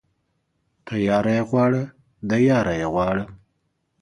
تياره 0.87 1.31
يې 1.37 1.43
غواړه، 1.49 1.83
د 2.29 2.31
ياره 2.47 2.73
يې 2.81 2.87
غواړه. 2.93 3.25